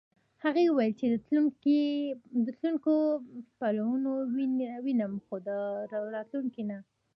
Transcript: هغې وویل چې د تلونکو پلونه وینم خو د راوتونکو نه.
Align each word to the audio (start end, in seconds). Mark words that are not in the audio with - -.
هغې 0.43 0.63
وویل 0.67 0.93
چې 0.99 1.07
د 2.45 2.47
تلونکو 2.57 2.93
پلونه 3.57 4.11
وینم 4.85 5.13
خو 5.25 5.35
د 5.47 5.49
راوتونکو 5.93 6.61
نه. 6.69 6.77